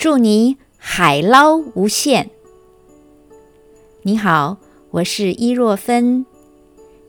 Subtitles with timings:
[0.00, 2.30] 祝你海捞无限。
[4.00, 4.56] 你好，
[4.92, 6.24] 我是伊若芬，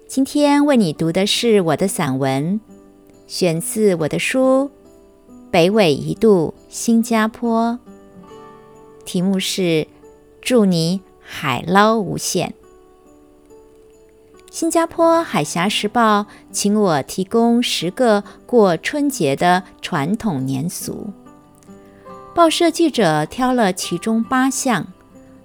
[0.09, 2.59] 今天为你读的是我的散文，
[3.27, 4.69] 选自我的书
[5.49, 7.79] 《北纬一度新加坡》，
[9.05, 9.61] 题目是
[10.41, 12.49] 《祝你海捞无限》。
[14.51, 21.13] 新加坡海峡时报请我提供十个过春节的传统年俗。
[22.33, 24.87] 报社记者挑了其中八项，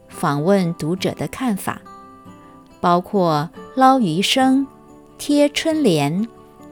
[0.09, 1.81] 访问读者的看法，
[2.81, 4.65] 包括捞鱼生、
[5.19, 6.29] 贴春联、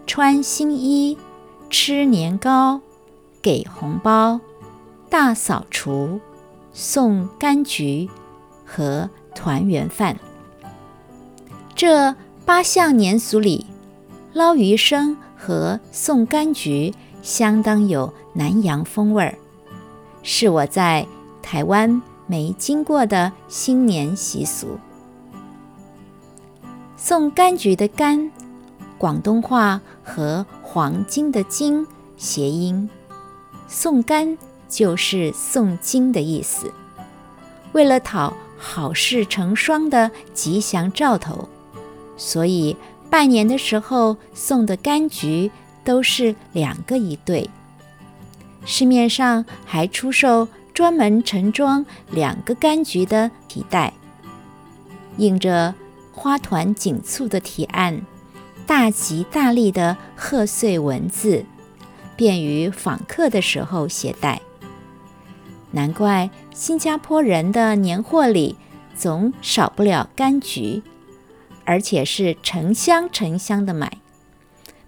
[0.07, 1.19] 穿新衣、
[1.69, 2.81] 吃年糕、
[3.43, 4.39] 给红包、
[5.11, 6.21] 大扫除、
[6.73, 8.09] 送柑橘
[8.65, 10.17] 和团圆饭。
[11.75, 12.15] 这
[12.47, 13.67] 八项年俗里，
[14.33, 19.37] 捞鱼生和送柑橘相当有南洋风味儿，
[20.25, 21.07] 是我在
[21.41, 24.77] 台湾没经过的新年习俗。
[26.97, 28.31] 送柑橘的“柑”，
[28.99, 32.91] 广东话和黄金的“金”谐音，
[33.69, 34.37] 送柑
[34.69, 36.73] 就是送金的意思。
[37.73, 41.49] 为了讨好事成双的吉祥兆头。
[42.17, 42.77] 所以
[43.11, 45.51] 拜年的时候送的柑橘
[45.85, 47.51] 都是两个一对。
[48.65, 53.93] 市面上还出售专门盛装两个柑橘的提袋，
[55.17, 55.75] 印着
[56.13, 58.01] 花团锦簇的提案，
[58.67, 61.45] 大吉大利的贺岁文字，
[62.17, 64.41] 便于访客的时候携带。
[65.71, 68.57] 难怪新加坡人的年货里
[68.97, 70.83] 总少不了柑橘。
[71.67, 73.97] 而且是成箱成箱的买，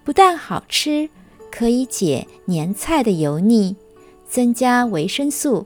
[0.05, 1.09] 不但好吃，
[1.57, 3.77] 可以解年菜的油腻，
[4.29, 5.65] 增加维生素，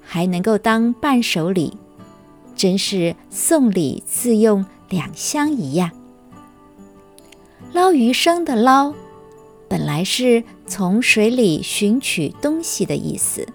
[0.00, 1.76] 还能够当伴手礼，
[2.56, 5.92] 真是送礼自用两相宜呀！
[7.74, 8.94] 捞鱼生的捞，
[9.68, 13.46] 本来是从水里寻取东西的意思。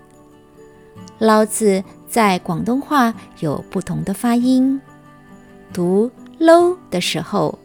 [1.18, 4.80] 捞字在广东话有不同的发音，
[5.74, 6.12] 读。
[6.38, 7.58] 捞的时候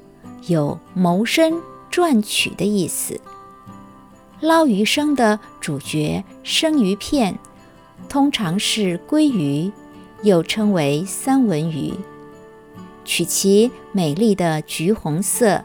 [0.46, 1.60] 有谋生
[1.90, 3.20] 赚取的意思。
[4.40, 7.36] 捞鱼生的主角生鱼片，
[8.08, 9.72] 通常是鲑鱼，
[10.22, 11.92] 又称为三文鱼，
[13.04, 15.64] 取其美丽的橘红色，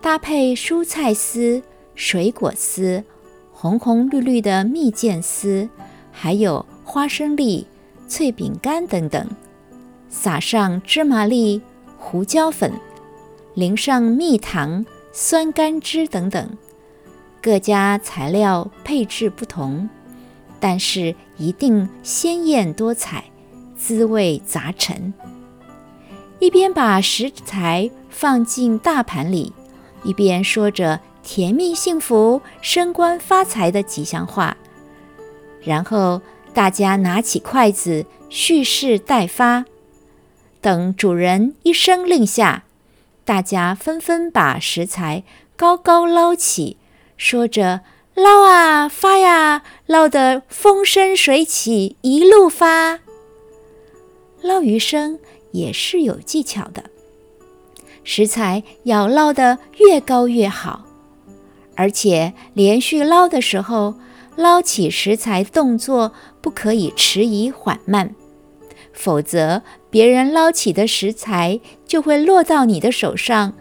[0.00, 1.62] 搭配蔬菜丝、
[1.94, 3.04] 水果丝、
[3.52, 5.68] 红红绿绿的蜜饯丝，
[6.10, 7.66] 还有花生粒、
[8.08, 9.26] 脆饼干等等，
[10.08, 11.62] 撒上芝麻粒。
[12.06, 12.70] 胡椒粉，
[13.54, 16.50] 淋上蜜糖、酸甘汁等等，
[17.44, 19.86] 各家材料配置不同，
[20.58, 23.22] 但是一定鲜艳多彩，
[23.76, 25.12] 滋味杂陈。
[26.38, 29.52] 一边把食材放进大盘里，
[30.04, 34.56] 一边说着甜蜜幸福、升官发财的吉祥话，
[35.62, 36.22] 然后
[36.54, 39.66] 大家拿起筷子蓄势待发。
[40.62, 42.64] 等主人一声令下，
[43.26, 45.24] 大家纷纷把食材
[45.56, 46.78] 高高捞起，
[47.16, 47.80] 说着
[48.14, 53.00] “捞啊发呀，捞得风生水起，一路发。”
[54.42, 55.18] 捞鱼生
[55.52, 56.84] 也是有技巧的，
[58.02, 60.84] 食材要捞得越高越好，
[61.76, 63.94] 而且连续捞的时候，
[64.36, 68.14] 捞起食材动作不可以迟疑缓慢。
[68.92, 73.54] 否则，别人捞起的食材就会落到你的手上，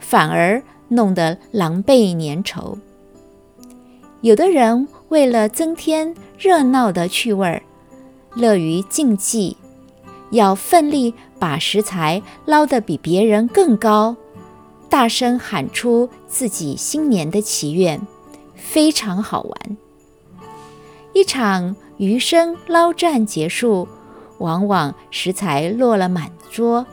[0.00, 2.76] 反而弄得狼狈粘稠。
[4.24, 7.62] 有的人为了增添热闹的趣味儿，
[8.34, 9.54] 乐于竞技，
[10.30, 14.16] 要奋力把食材捞得比别人更高，
[14.88, 18.00] 大声喊出自己新年的祈愿，
[18.54, 19.76] 非常好玩。
[21.12, 23.86] 一场鱼生捞战结束。
[24.38, 26.84] 往往食材落了满桌，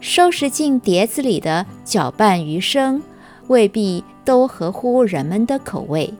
[0.00, 3.02] 收拾进碟子里的搅拌鱼生
[3.48, 6.12] 未必都合乎人们的口味。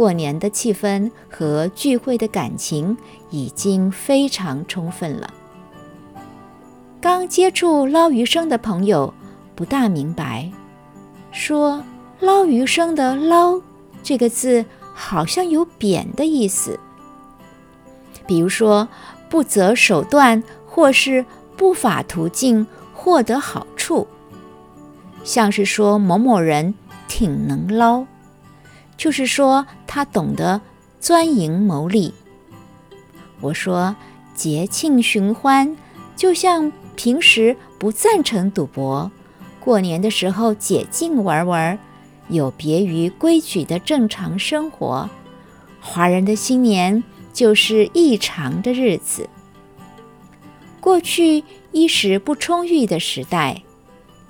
[0.00, 2.96] 过年的气氛和聚会的感情
[3.28, 5.30] 已经非常充分了。
[7.02, 9.12] 刚接触捞鱼生的朋友
[9.54, 10.50] 不大明白，
[11.32, 11.84] 说
[12.18, 13.60] “捞鱼生”的“捞”
[14.02, 14.64] 这个字
[14.94, 16.80] 好像有贬的意思，
[18.26, 18.88] 比如说。
[19.28, 21.24] 不择手段或是
[21.56, 24.04] 不法途径获得好处，
[25.22, 26.74] 像是说某某人
[27.06, 28.04] 挺能捞，
[29.00, 30.60] 就是说他懂得
[31.00, 32.12] 钻营谋利。
[33.40, 33.96] 我说
[34.34, 35.74] 节庆寻欢，
[36.14, 39.10] 就像平时不赞成赌博，
[39.58, 41.78] 过年的时候解禁玩玩，
[42.28, 45.08] 有别于规矩的正常生活。
[45.80, 47.02] 华人的新年
[47.32, 49.30] 就是异常的日子。
[50.78, 51.42] 过去
[51.72, 53.62] 衣食不充裕的时代，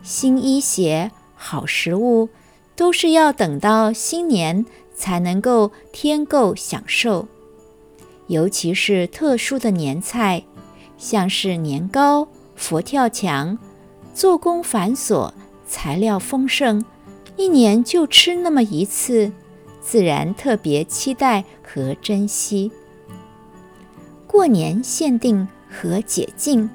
[0.04, 2.28] 新衣鞋、好食物
[2.80, 7.28] 都是要等到新年才能够添购享受。
[8.26, 10.44] 尤其是特殊的年菜，
[10.96, 13.58] 像是年糕、佛跳墙，
[14.14, 15.30] 做工繁琐，
[15.68, 16.82] 材料丰盛，
[17.36, 19.30] 一年就吃那么一次，
[19.82, 22.72] 自然特别期待和珍惜。
[24.26, 26.70] 过年限定和解禁，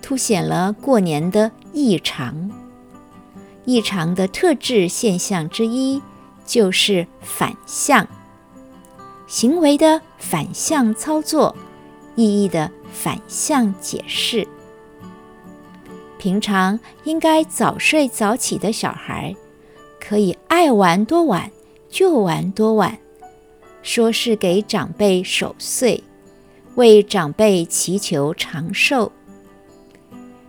[0.00, 2.50] 凸显了过年的异常。
[3.68, 6.00] 异常的特质现象之一，
[6.46, 8.08] 就是反向。
[9.26, 11.54] 行为的反向操作，
[12.16, 14.48] 意义的反向解释。
[16.16, 19.36] 平常应该早睡早起的小孩，
[20.00, 21.50] 可以爱玩多晚
[21.90, 22.96] 就玩多晚，
[23.82, 26.02] 说是给长辈守岁，
[26.76, 29.12] 为长辈祈求长寿。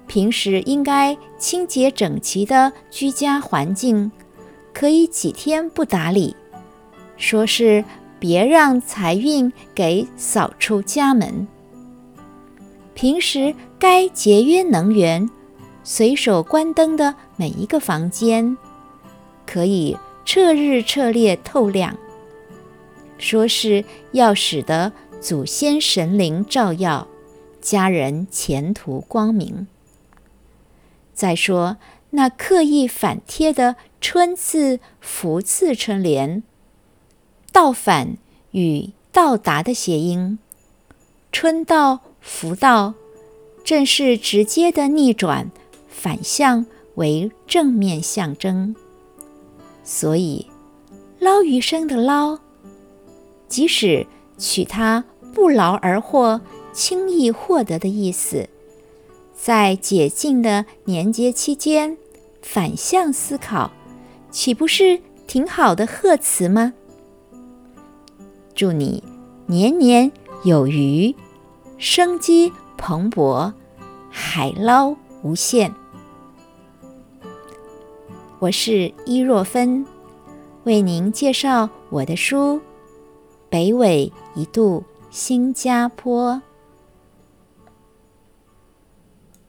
[0.09, 4.11] 平时应该清洁整齐的居家环境，
[4.73, 6.35] 可以几天不打理，
[7.15, 7.85] 说是。
[8.21, 11.47] 别让财运给扫出家门。
[12.93, 15.29] 平时该节约能源，
[15.85, 18.57] 随手关灯的每一个房间，
[19.45, 21.95] 可以彻日彻夜透亮。
[23.17, 24.91] 说是要使得
[25.21, 27.07] 祖先神灵照耀，
[27.61, 29.65] 家人前途光明。
[31.19, 31.75] 再说
[32.11, 36.43] 那刻意反贴的春字福字春联。
[37.51, 38.15] 倒反
[38.51, 40.39] 与到达的谐音，
[41.29, 42.93] 春到福到，
[43.65, 45.51] 正是直接的逆转，
[45.89, 48.73] 反向为正面象征。
[49.83, 50.47] 所以，
[51.19, 52.39] 捞鱼生的捞，
[53.49, 54.07] 即使
[54.37, 56.39] 取它不劳而获、
[56.71, 58.47] 轻易获得的意思，
[59.41, 61.97] 在解禁的年节期间，
[62.41, 63.71] 反向思考，
[64.29, 66.73] 岂不是挺好的贺词吗？
[68.53, 69.01] 祝你
[69.45, 70.11] 年年
[70.43, 71.15] 有余，
[71.77, 73.53] 生机蓬勃，
[74.09, 74.93] 海捞
[75.23, 75.73] 无限。
[78.39, 79.85] 我是伊若芬，
[80.65, 82.57] 为您介绍我的书
[83.49, 86.33] 《北纬一度新加坡》。